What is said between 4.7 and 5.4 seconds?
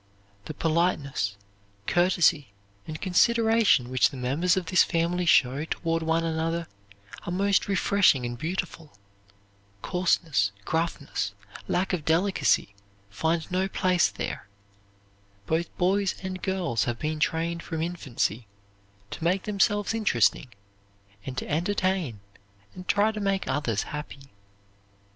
family